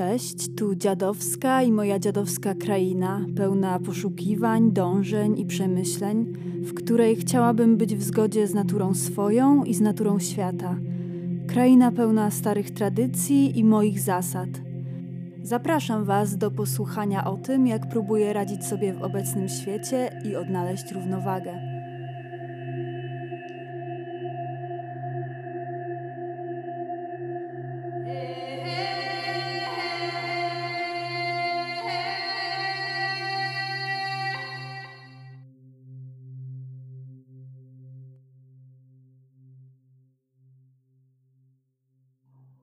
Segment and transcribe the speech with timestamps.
[0.00, 6.32] Cześć, tu dziadowska i moja dziadowska kraina, pełna poszukiwań, dążeń i przemyśleń,
[6.62, 10.76] w której chciałabym być w zgodzie z naturą swoją i z naturą świata.
[11.46, 14.48] Kraina pełna starych tradycji i moich zasad.
[15.42, 20.92] Zapraszam Was do posłuchania o tym, jak próbuję radzić sobie w obecnym świecie i odnaleźć
[20.92, 21.69] równowagę.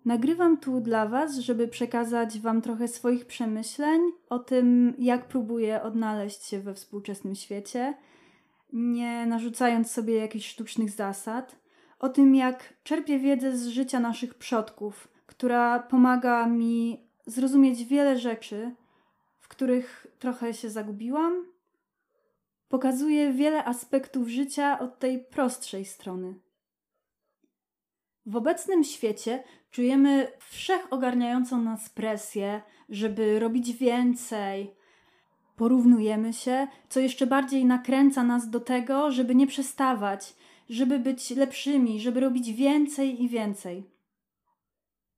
[0.07, 6.43] Nagrywam tu dla Was, żeby przekazać Wam trochę swoich przemyśleń o tym, jak próbuję odnaleźć
[6.43, 7.97] się we współczesnym świecie,
[8.73, 11.55] nie narzucając sobie jakichś sztucznych zasad,
[11.99, 18.75] o tym, jak czerpię wiedzę z życia naszych przodków, która pomaga mi zrozumieć wiele rzeczy,
[19.39, 21.45] w których trochę się zagubiłam.
[22.69, 26.46] Pokazuje wiele aspektów życia od tej prostszej strony.
[28.27, 34.75] W obecnym świecie czujemy wszechogarniającą nas presję, żeby robić więcej.
[35.55, 40.35] Porównujemy się, co jeszcze bardziej nakręca nas do tego, żeby nie przestawać,
[40.69, 43.89] żeby być lepszymi, żeby robić więcej i więcej.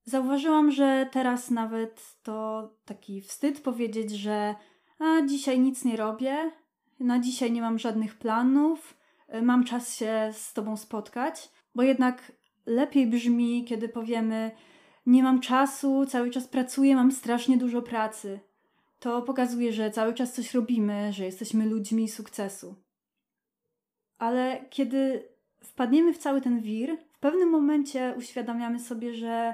[0.06, 4.56] Zauważyłam, że teraz nawet to taki wstyd powiedzieć, że
[5.00, 6.52] a dzisiaj nic nie robię,
[7.00, 8.98] na dzisiaj nie mam żadnych planów,
[9.42, 12.32] mam czas się z Tobą spotkać, bo jednak
[12.70, 14.52] lepiej brzmi, kiedy powiemy:
[15.06, 18.40] Nie mam czasu, cały czas pracuję, mam strasznie dużo pracy.
[19.00, 22.76] To pokazuje, że cały czas coś robimy, że jesteśmy ludźmi sukcesu.
[24.18, 25.24] Ale kiedy
[25.64, 29.54] wpadniemy w cały ten wir, w pewnym momencie uświadamiamy sobie, że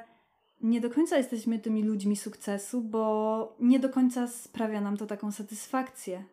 [0.62, 5.32] nie do końca jesteśmy tymi ludźmi sukcesu, bo nie do końca sprawia nam to taką
[5.32, 6.24] satysfakcję.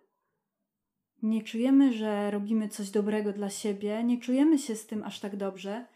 [1.22, 5.36] Nie czujemy, że robimy coś dobrego dla siebie, nie czujemy się z tym aż tak
[5.36, 5.86] dobrze,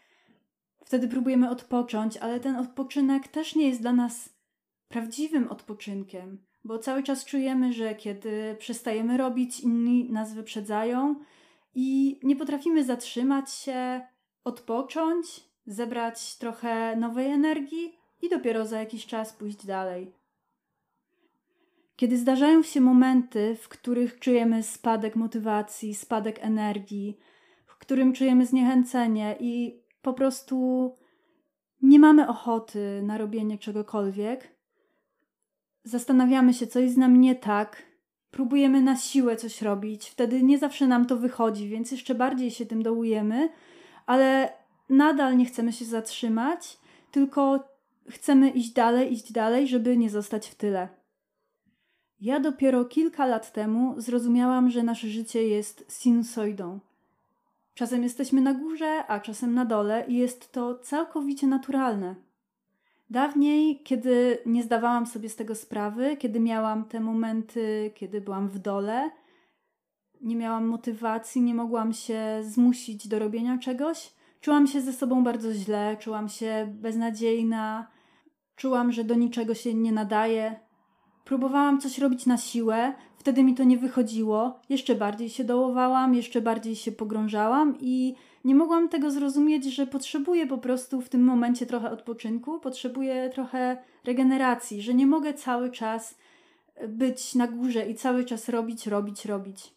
[0.87, 4.29] Wtedy próbujemy odpocząć, ale ten odpoczynek też nie jest dla nas
[4.87, 11.15] prawdziwym odpoczynkiem, bo cały czas czujemy, że kiedy przestajemy robić, inni nas wyprzedzają
[11.75, 14.01] i nie potrafimy zatrzymać się,
[14.43, 20.11] odpocząć, zebrać trochę nowej energii i dopiero za jakiś czas pójść dalej.
[21.95, 27.17] Kiedy zdarzają się momenty, w których czujemy spadek motywacji, spadek energii,
[27.65, 30.57] w którym czujemy zniechęcenie i po prostu
[31.81, 34.55] nie mamy ochoty na robienie czegokolwiek,
[35.83, 37.83] zastanawiamy się, co jest z nami nie tak,
[38.31, 42.65] próbujemy na siłę coś robić, wtedy nie zawsze nam to wychodzi, więc jeszcze bardziej się
[42.65, 43.49] tym dołujemy,
[44.05, 44.53] ale
[44.89, 46.77] nadal nie chcemy się zatrzymać,
[47.11, 47.69] tylko
[48.09, 50.89] chcemy iść dalej, iść dalej, żeby nie zostać w tyle.
[52.19, 56.79] Ja dopiero kilka lat temu zrozumiałam, że nasze życie jest sinusoidą.
[57.77, 62.15] Czasem jesteśmy na górze, a czasem na dole i jest to całkowicie naturalne.
[63.09, 68.59] Dawniej, kiedy nie zdawałam sobie z tego sprawy, kiedy miałam te momenty, kiedy byłam w
[68.59, 69.09] dole,
[70.21, 75.53] nie miałam motywacji, nie mogłam się zmusić do robienia czegoś, czułam się ze sobą bardzo
[75.53, 77.87] źle, czułam się beznadziejna,
[78.55, 80.59] czułam, że do niczego się nie nadaje.
[81.25, 84.59] Próbowałam coś robić na siłę, wtedy mi to nie wychodziło.
[84.69, 90.47] Jeszcze bardziej się dołowałam, jeszcze bardziej się pogrążałam i nie mogłam tego zrozumieć, że potrzebuję
[90.47, 96.17] po prostu w tym momencie trochę odpoczynku, potrzebuję trochę regeneracji, że nie mogę cały czas
[96.87, 99.73] być na górze i cały czas robić, robić, robić.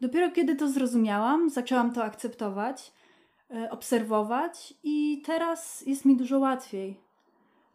[0.00, 2.92] Dopiero kiedy to zrozumiałam, zaczęłam to akceptować,
[3.50, 7.00] e, obserwować i teraz jest mi dużo łatwiej.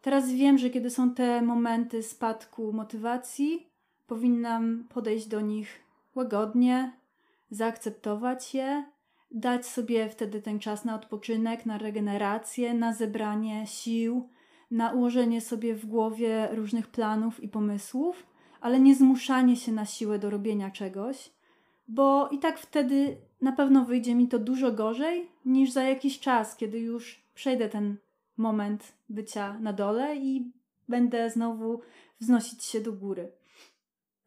[0.07, 3.67] Teraz wiem, że kiedy są te momenty spadku motywacji,
[4.05, 5.83] powinnam podejść do nich
[6.15, 6.93] łagodnie,
[7.49, 8.85] zaakceptować je,
[9.31, 14.29] dać sobie wtedy ten czas na odpoczynek, na regenerację, na zebranie sił,
[14.71, 18.27] na ułożenie sobie w głowie różnych planów i pomysłów,
[18.61, 21.31] ale nie zmuszanie się na siłę do robienia czegoś,
[21.87, 26.55] bo i tak wtedy na pewno wyjdzie mi to dużo gorzej niż za jakiś czas,
[26.55, 27.97] kiedy już przejdę ten
[28.37, 30.51] moment bycia na dole i
[30.89, 31.81] będę znowu
[32.19, 33.31] wznosić się do góry.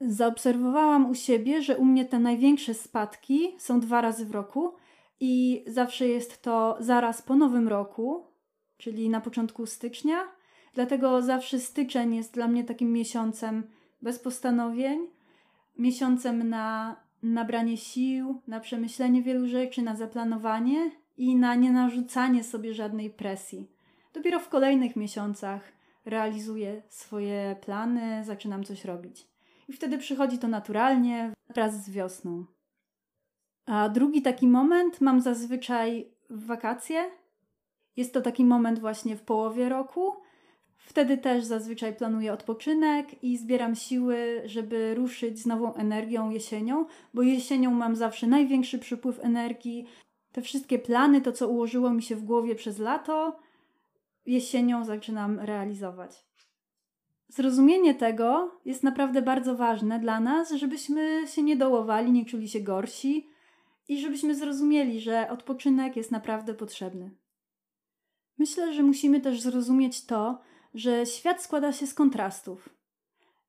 [0.00, 4.74] Zaobserwowałam u siebie, że u mnie te największe spadki są dwa razy w roku
[5.20, 8.26] i zawsze jest to zaraz po nowym roku,
[8.76, 10.18] czyli na początku stycznia.
[10.74, 13.62] Dlatego zawsze styczeń jest dla mnie takim miesiącem
[14.02, 15.06] bez postanowień,
[15.78, 22.74] miesiącem na nabranie sił, na przemyślenie wielu rzeczy, na zaplanowanie i na nie narzucanie sobie
[22.74, 23.79] żadnej presji.
[24.12, 25.72] Dopiero w kolejnych miesiącach
[26.04, 29.28] realizuję swoje plany, zaczynam coś robić.
[29.68, 32.44] I wtedy przychodzi to naturalnie wraz z wiosną.
[33.66, 37.10] A drugi taki moment mam zazwyczaj w wakacje.
[37.96, 40.12] Jest to taki moment właśnie w połowie roku.
[40.76, 47.22] Wtedy też zazwyczaj planuję odpoczynek i zbieram siły, żeby ruszyć z nową energią jesienią, bo
[47.22, 49.86] jesienią mam zawsze największy przypływ energii.
[50.32, 53.40] Te wszystkie plany, to co ułożyło mi się w głowie przez lato,
[54.26, 56.26] jesienią zaczynam realizować.
[57.28, 62.60] Zrozumienie tego jest naprawdę bardzo ważne dla nas, żebyśmy się nie dołowali, nie czuli się
[62.60, 63.28] gorsi
[63.88, 67.10] i żebyśmy zrozumieli, że odpoczynek jest naprawdę potrzebny.
[68.38, 70.40] Myślę, że musimy też zrozumieć to,
[70.74, 72.68] że świat składa się z kontrastów.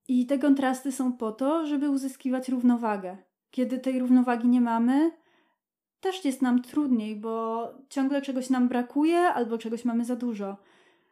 [0.08, 3.18] I te kontrasty są po to, żeby uzyskiwać równowagę.
[3.52, 5.12] Kiedy tej równowagi nie mamy,
[6.02, 10.58] też jest nam trudniej, bo ciągle czegoś nam brakuje albo czegoś mamy za dużo.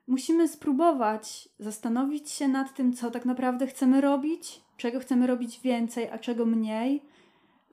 [0.07, 6.09] Musimy spróbować zastanowić się nad tym, co tak naprawdę chcemy robić, czego chcemy robić więcej,
[6.09, 7.03] a czego mniej,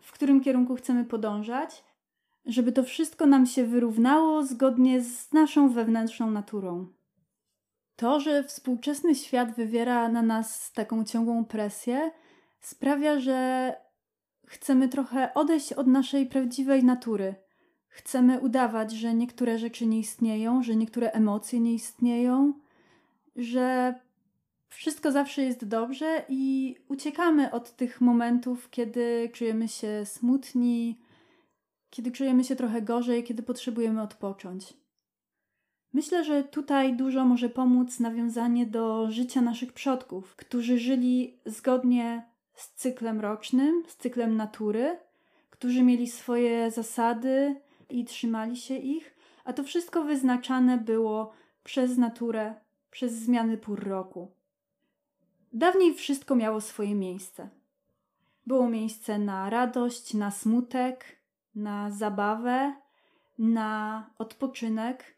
[0.00, 1.84] w którym kierunku chcemy podążać,
[2.46, 6.86] żeby to wszystko nam się wyrównało zgodnie z naszą wewnętrzną naturą.
[7.96, 12.10] To, że współczesny świat wywiera na nas taką ciągłą presję,
[12.60, 13.72] sprawia, że
[14.46, 17.34] chcemy trochę odejść od naszej prawdziwej natury.
[17.88, 22.54] Chcemy udawać, że niektóre rzeczy nie istnieją, że niektóre emocje nie istnieją,
[23.36, 23.94] że
[24.68, 31.00] wszystko zawsze jest dobrze i uciekamy od tych momentów, kiedy czujemy się smutni,
[31.90, 34.74] kiedy czujemy się trochę gorzej, kiedy potrzebujemy odpocząć.
[35.92, 42.74] Myślę, że tutaj dużo może pomóc nawiązanie do życia naszych przodków, którzy żyli zgodnie z
[42.74, 44.98] cyklem rocznym, z cyklem natury,
[45.50, 47.60] którzy mieli swoje zasady
[47.90, 49.14] i trzymali się ich,
[49.44, 51.32] a to wszystko wyznaczane było
[51.64, 52.54] przez naturę,
[52.90, 54.30] przez zmiany pór roku.
[55.52, 57.48] Dawniej wszystko miało swoje miejsce.
[58.46, 61.16] Było miejsce na radość, na smutek,
[61.54, 62.74] na zabawę,
[63.38, 65.16] na odpoczynek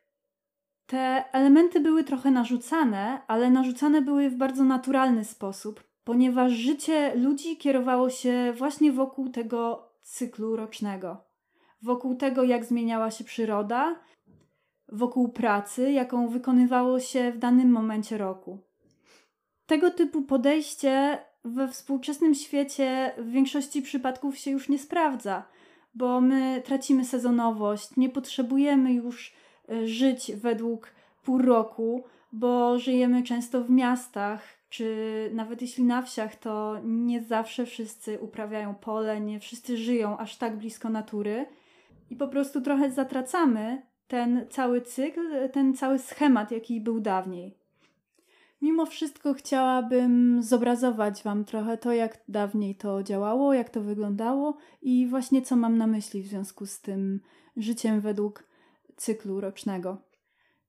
[0.88, 7.56] te elementy były trochę narzucane, ale narzucane były w bardzo naturalny sposób, ponieważ życie ludzi
[7.56, 11.24] kierowało się właśnie wokół tego cyklu rocznego.
[11.82, 14.00] Wokół tego, jak zmieniała się przyroda,
[14.92, 18.58] wokół pracy, jaką wykonywało się w danym momencie roku.
[19.66, 25.42] Tego typu podejście we współczesnym świecie w większości przypadków się już nie sprawdza,
[25.94, 29.32] bo my tracimy sezonowość, nie potrzebujemy już
[29.84, 30.92] żyć według
[31.24, 37.66] pół roku, bo żyjemy często w miastach, czy nawet jeśli na wsiach, to nie zawsze
[37.66, 41.46] wszyscy uprawiają pole, nie wszyscy żyją aż tak blisko natury
[42.10, 47.58] i po prostu trochę zatracamy ten cały cykl, ten cały schemat, jaki był dawniej.
[48.62, 55.06] Mimo wszystko chciałabym zobrazować Wam trochę to, jak dawniej to działało, jak to wyglądało i
[55.06, 57.20] właśnie co mam na myśli w związku z tym
[57.56, 58.44] życiem według
[58.96, 59.96] cyklu rocznego.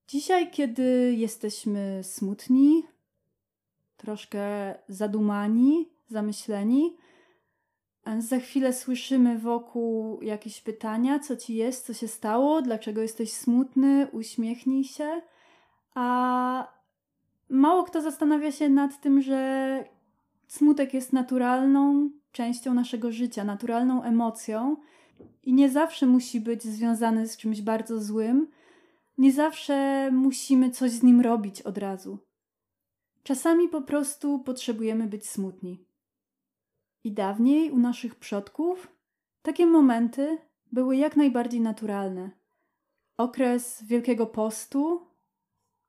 [0.07, 2.83] Dzisiaj, kiedy jesteśmy smutni,
[3.99, 6.97] troszkę zadumani, zamyśleni,
[8.19, 14.07] za chwilę słyszymy wokół jakieś pytania, co ci jest, co się stało, dlaczego jesteś smutny,
[14.11, 15.21] uśmiechnij się,
[15.93, 16.67] a
[17.49, 19.83] mało kto zastanawia się nad tym, że
[20.47, 24.77] smutek jest naturalną częścią naszego życia, naturalną emocją
[25.43, 28.47] i nie zawsze musi być związany z czymś bardzo złym,
[29.17, 32.28] nie zawsze musimy coś z nim robić od razu.
[33.29, 35.85] Czasami po prostu potrzebujemy być smutni.
[37.03, 38.87] I dawniej u naszych przodków
[39.41, 40.37] takie momenty
[40.71, 42.29] były jak najbardziej naturalne.
[43.17, 45.07] Okres Wielkiego Postu,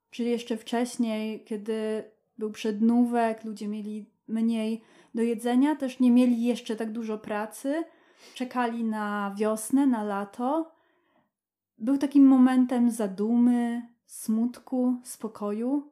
[0.09, 2.03] czy jeszcze wcześniej, kiedy
[2.37, 4.81] był przednówek, ludzie mieli mniej
[5.15, 7.83] do jedzenia, też nie mieli jeszcze tak dużo pracy,
[8.35, 10.71] czekali na wiosnę, na lato.
[11.77, 15.91] Był takim momentem zadumy, smutku, spokoju.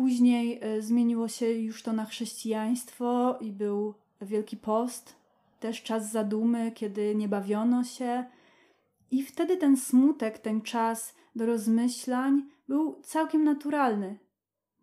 [0.00, 5.16] Później y, zmieniło się już to na chrześcijaństwo i był Wielki Post,
[5.60, 8.24] też czas zadumy, kiedy nie bawiono się.
[9.10, 14.18] I wtedy ten smutek, ten czas do rozmyślań był całkiem naturalny.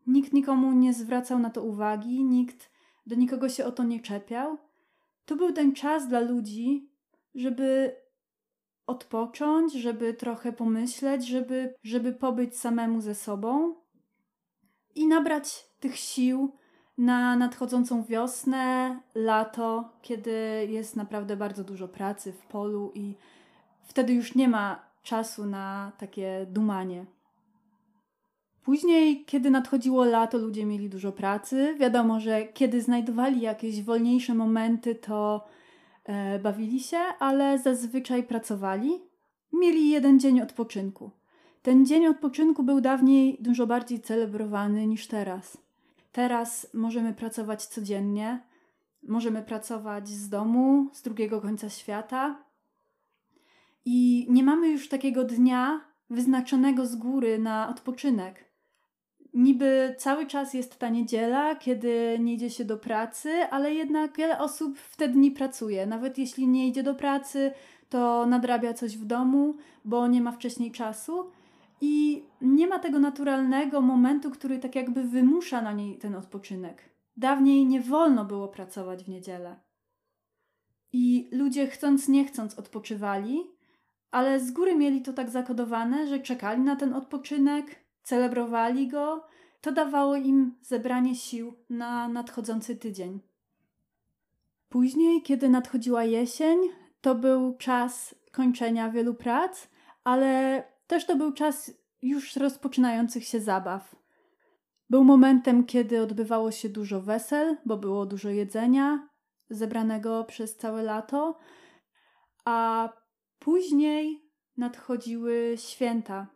[0.08, 2.70] Nikt nikomu nie zwracał na to uwagi, nikt
[3.08, 4.58] do nikogo się o to nie czepiał
[5.26, 6.90] to był ten czas dla ludzi,
[7.36, 7.96] żeby
[8.88, 13.76] odpocząć, żeby trochę pomyśleć, żeby, żeby pobyć samemu ze sobą
[14.98, 16.52] i nabrać tych sił
[16.98, 23.16] na nadchodzącą wiosnę, lato, kiedy jest naprawdę bardzo dużo pracy w polu i
[23.84, 27.06] wtedy już nie ma czasu na takie dumanie.
[28.64, 31.76] Później, kiedy nadchodziło lato, ludzie mieli dużo pracy.
[31.80, 35.46] Wiadomo, że kiedy znajdowali jakieś wolniejsze momenty, to
[36.04, 38.92] e, bawili się, ale zazwyczaj pracowali.
[39.54, 41.12] Mieli jeden dzień odpoczynku.
[41.68, 45.58] Ten dzień odpoczynku był dawniej dużo bardziej celebrowany niż teraz.
[46.12, 48.44] Teraz możemy pracować codziennie,
[49.04, 52.44] możemy pracować z domu, z drugiego końca świata
[53.86, 58.46] i nie mamy już takiego dnia wyznaczonego z góry na odpoczynek.
[59.34, 64.40] Niby cały czas jest ta niedziela, kiedy nie idzie się do pracy, ale jednak wiele
[64.40, 65.86] osób w te dni pracuje.
[65.86, 67.52] Nawet jeśli nie idzie do pracy,
[67.90, 69.56] to nadrabia coś w domu,
[69.86, 71.32] bo nie ma wcześniej czasu
[71.82, 76.90] i nie ma tego naturalnego momentu, który tak jakby wymusza na niej ten odpoczynek.
[77.18, 79.60] Dawniej nie wolno było pracować w niedzielę.
[80.94, 83.40] I ludzie chcąc nie chcąc odpoczywali,
[84.12, 89.24] ale z góry mieli to tak zakodowane, że czekali na ten odpoczynek, celebrowali go,
[89.62, 93.20] to dawało im zebranie sił na nadchodzący tydzień.
[94.70, 96.60] Później, kiedy nadchodziła jesień,
[97.02, 99.68] to był czas kończenia wielu prac,
[100.04, 103.96] ale też to był czas już rozpoczynających się zabaw.
[104.90, 109.10] Był momentem, kiedy odbywało się dużo wesel, bo było dużo jedzenia
[109.50, 111.38] zebranego przez całe lato,
[112.46, 112.90] a
[113.40, 116.28] później nadchodziły święta.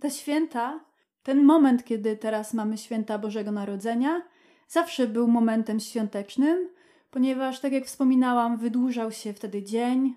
[0.00, 0.84] Te święta,
[1.22, 4.22] ten moment, kiedy teraz mamy święta Bożego Narodzenia,
[4.68, 6.68] zawsze był momentem świątecznym,
[7.10, 10.14] ponieważ, tak jak wspominałam, wydłużał się wtedy dzień,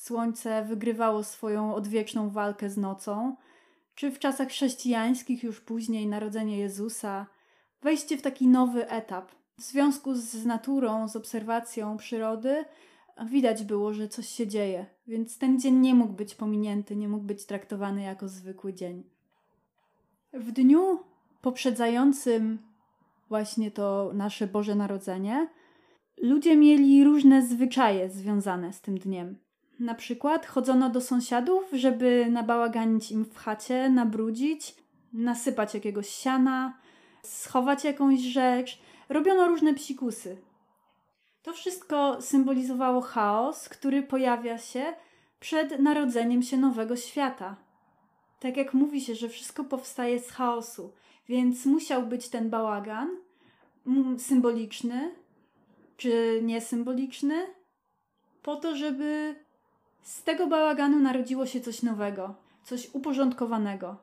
[0.00, 3.36] słońce wygrywało swoją odwieczną walkę z nocą,
[3.94, 7.26] czy w czasach chrześcijańskich, już później narodzenie Jezusa,
[7.82, 9.32] wejście w taki nowy etap.
[9.58, 12.64] W związku z naturą, z obserwacją przyrody,
[13.26, 17.24] widać było, że coś się dzieje, więc ten dzień nie mógł być pominięty, nie mógł
[17.24, 19.04] być traktowany jako zwykły dzień.
[20.32, 20.98] W dniu
[21.40, 22.58] poprzedzającym
[23.28, 25.48] właśnie to nasze Boże Narodzenie,
[26.22, 29.47] ludzie mieli różne zwyczaje związane z tym dniem.
[29.78, 34.74] Na przykład chodzono do sąsiadów, żeby nabałaganić im w chacie, nabrudzić,
[35.12, 36.78] nasypać jakiegoś siana,
[37.22, 38.78] schować jakąś rzecz.
[39.08, 40.36] Robiono różne psikusy.
[41.42, 44.84] To wszystko symbolizowało chaos, który pojawia się
[45.40, 47.56] przed narodzeniem się nowego świata.
[48.40, 50.92] Tak jak mówi się, że wszystko powstaje z chaosu,
[51.28, 53.08] więc musiał być ten bałagan
[54.18, 55.14] symboliczny
[55.96, 57.46] czy niesymboliczny,
[58.42, 59.34] po to, żeby
[60.02, 63.96] z tego bałaganu narodziło się coś nowego, coś uporządkowanego,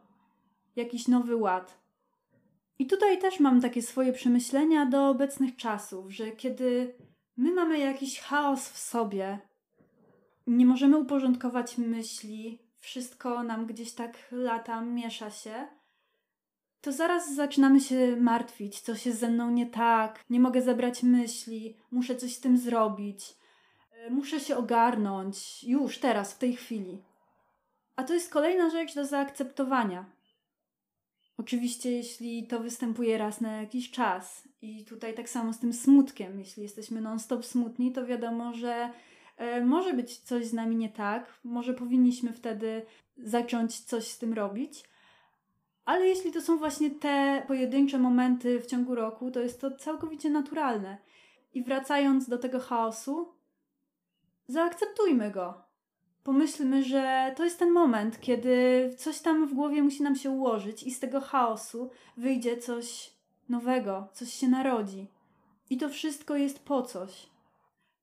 [0.76, 1.78] jakiś nowy ład.
[2.80, 6.96] I tutaj też mam takie swoje przemyślenia do obecnych czasów, że kiedy
[7.38, 9.40] my mamy jakiś chaos w sobie,
[10.48, 15.68] nie możemy uporządkować myśli, wszystko nam gdzieś tak lata, miesza się,
[16.82, 21.78] to zaraz zaczynamy się martwić, co się ze mną nie tak, nie mogę zebrać myśli,
[21.92, 23.36] muszę coś z tym zrobić
[24.10, 27.02] muszę się ogarnąć już, teraz, w tej chwili.
[27.96, 30.06] A to jest kolejna rzecz do zaakceptowania.
[31.38, 36.40] Oczywiście, jeśli to występuje raz na jakiś czas, i tutaj tak samo z tym smutkiem,
[36.40, 38.92] jeśli jesteśmy non-stop smutni, to wiadomo, że
[39.38, 42.86] e, może być coś z nami nie tak, może powinniśmy wtedy
[43.18, 44.84] zacząć coś z tym robić.
[45.86, 50.30] Ale jeśli to są właśnie te pojedyncze momenty w ciągu roku, to jest to całkowicie
[50.30, 50.98] naturalne.
[51.54, 53.35] I wracając do tego chaosu,
[54.48, 55.54] zaakceptujmy go.
[56.24, 58.56] Pomyślmy, że to jest ten moment, kiedy
[58.98, 63.14] coś tam w głowie musi nam się ułożyć i z tego chaosu wyjdzie coś
[63.50, 65.08] nowego, coś się narodzi.
[65.70, 67.30] I to wszystko jest po coś.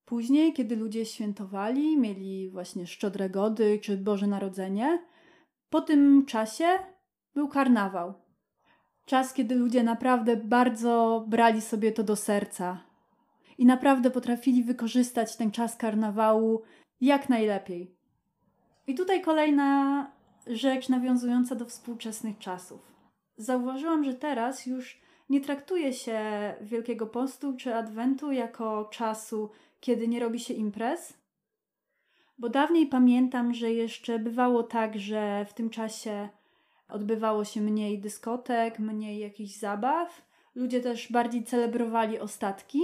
[0.04, 5.02] Później, kiedy ludzie świętowali, mieli właśnie Szczodre Gody czy Boże Narodzenie,
[5.70, 6.66] po tym czasie
[7.34, 8.14] był karnawał.
[9.06, 12.80] Czas, kiedy ludzie naprawdę bardzo brali sobie to do serca,
[13.58, 16.62] i naprawdę potrafili wykorzystać ten czas karnawału
[17.00, 17.94] jak najlepiej.
[18.86, 20.10] I tutaj kolejna
[20.46, 22.92] rzecz nawiązująca do współczesnych czasów.
[23.36, 26.20] Zauważyłam, że teraz już nie traktuje się
[26.60, 31.22] Wielkiego Postu czy Adwentu jako czasu, kiedy nie robi się imprez,
[32.38, 36.28] bo dawniej pamiętam, że jeszcze bywało tak, że w tym czasie
[36.88, 40.22] odbywało się mniej dyskotek, mniej jakichś zabaw.
[40.54, 42.80] Ludzie też bardziej celebrowali ostatki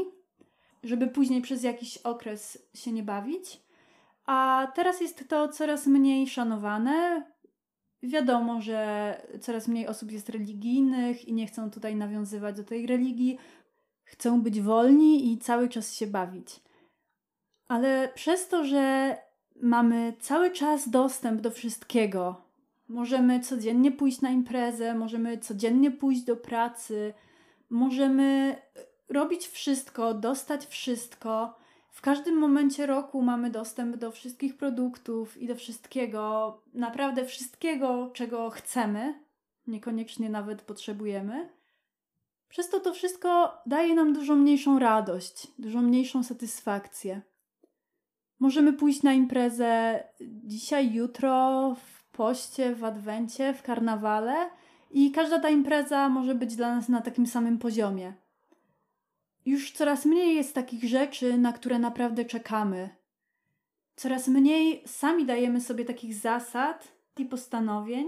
[0.83, 3.61] żeby później przez jakiś okres się nie bawić.
[4.27, 7.25] A teraz jest to coraz mniej szanowane.
[8.03, 13.39] Wiadomo, że coraz mniej osób jest religijnych i nie chcą tutaj nawiązywać do tej religii.
[14.05, 16.61] Chcą być wolni i cały czas się bawić.
[17.69, 19.17] Ale przez to, że
[19.63, 22.49] mamy cały czas dostęp do wszystkiego,
[22.89, 27.15] Możemy codziennie pójść na imprezę, możemy codziennie pójść do pracy,
[27.71, 28.57] możemy
[29.09, 31.59] robić wszystko, dostać wszystko.
[31.91, 38.51] W każdym momencie roku mamy dostęp do wszystkich produktów i do wszystkiego, naprawdę wszystkiego, czego
[38.51, 39.25] chcemy,
[39.67, 41.49] niekoniecznie nawet potrzebujemy.
[42.49, 47.23] Przez to to wszystko daje nam dużo mniejszą radość, dużo mniejszą satysfakcję.
[48.41, 54.51] Możemy pójść na imprezę dzisiaj, jutro, w poście, w adwencie, w karnawale
[54.91, 58.15] i każda ta impreza może być dla nas na takim samym poziomie.
[59.49, 62.91] Już coraz mniej jest takich rzeczy, na które naprawdę czekamy.
[63.97, 66.89] Coraz mniej sami dajemy sobie takich zasad
[67.19, 68.07] i postanowień,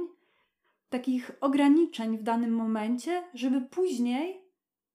[0.91, 4.41] takich ograniczeń w danym momencie, żeby później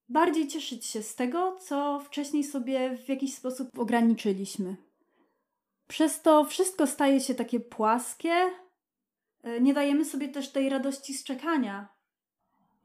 [0.08, 4.76] bardziej cieszyć się z tego, co wcześniej sobie w jakiś sposób ograniczyliśmy.
[5.88, 8.34] Przez to wszystko staje się takie płaskie.
[9.42, 11.95] E, nie dajemy sobie też tej radości z czekania.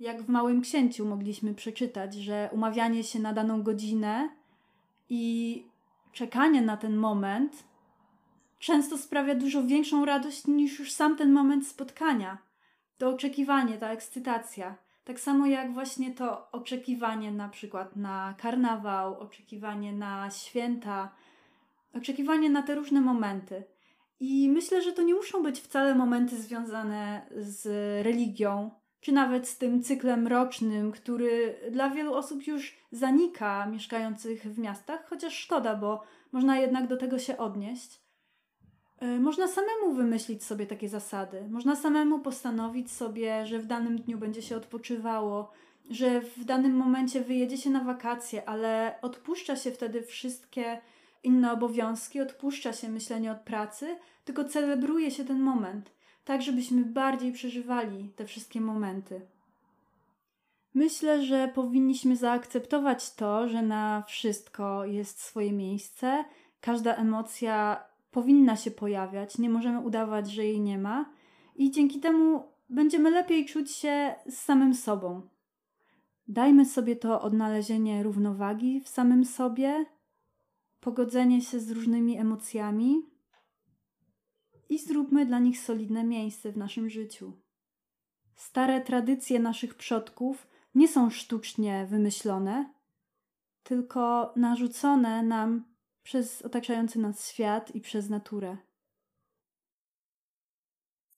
[0.01, 4.29] Jak w Małym Księciu mogliśmy przeczytać, że umawianie się na daną godzinę
[5.09, 5.63] i
[6.11, 7.63] czekanie na ten moment
[8.59, 12.37] często sprawia dużo większą radość niż już sam ten moment spotkania.
[12.97, 14.75] To oczekiwanie, ta ekscytacja.
[15.05, 21.11] Tak samo jak właśnie to oczekiwanie na przykład na karnawał, oczekiwanie na święta,
[21.93, 23.63] oczekiwanie na te różne momenty.
[24.19, 27.65] I myślę, że to nie muszą być wcale momenty związane z
[28.05, 34.59] religią, czy nawet z tym cyklem rocznym, który dla wielu osób już zanika mieszkających w
[34.59, 38.01] miastach, chociaż szkoda, bo można jednak do tego się odnieść.
[38.99, 41.47] E, można samemu wymyślić sobie takie zasady.
[41.49, 45.51] Można samemu postanowić sobie, że w danym dniu będzie się odpoczywało,
[45.89, 50.81] że w danym momencie wyjedzie się na wakacje, ale odpuszcza się wtedy wszystkie
[51.23, 55.91] inne obowiązki, odpuszcza się myślenie od pracy, tylko celebruje się ten moment,
[56.23, 59.21] tak żebyśmy bardziej przeżywali te wszystkie momenty.
[60.73, 66.25] Myślę, że powinniśmy zaakceptować to, że na wszystko jest swoje miejsce,
[66.61, 71.09] każda emocja powinna się pojawiać, nie możemy udawać, że jej nie ma,
[71.55, 75.21] i dzięki temu będziemy lepiej czuć się z samym sobą.
[76.27, 79.85] Dajmy sobie to odnalezienie równowagi w samym sobie,
[80.81, 83.10] pogodzenie się z różnymi emocjami
[84.71, 87.33] i zróbmy dla nich solidne miejsce w naszym życiu.
[88.35, 92.73] Stare tradycje naszych przodków nie są sztucznie wymyślone,
[93.63, 95.63] tylko narzucone nam
[96.03, 98.57] przez otaczający nas świat i przez naturę.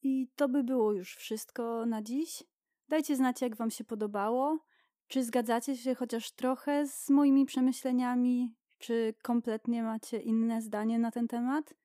[0.01, 2.43] I to by było już wszystko na dziś.
[2.89, 4.59] Dajcie znać, jak Wam się podobało.
[5.07, 11.27] Czy zgadzacie się chociaż trochę z moimi przemyśleniami, czy kompletnie macie inne zdanie na ten
[11.27, 11.82] temat?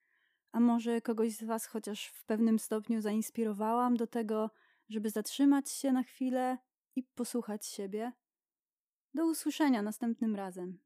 [0.53, 4.51] A może kogoś z Was chociaż w pewnym stopniu zainspirowałam do tego,
[4.89, 6.59] żeby zatrzymać się na chwilę
[6.97, 8.13] i posłuchać siebie?
[9.15, 10.79] Do usłyszenia następnym razem.